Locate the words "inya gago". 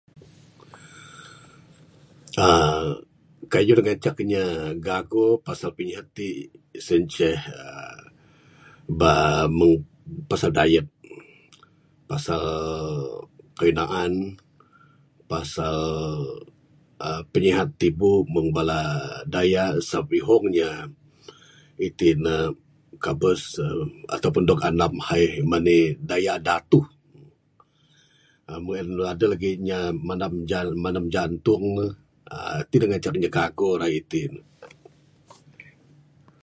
4.23-5.25, 33.17-33.69